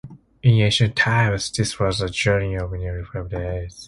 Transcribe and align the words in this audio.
In 0.41 0.55
ancient 0.55 0.95
times 0.95 1.51
this 1.51 1.79
was 1.79 2.01
a 2.01 2.09
journey 2.09 2.55
of 2.55 2.71
nearly 2.71 3.03
five 3.03 3.29
days. 3.29 3.79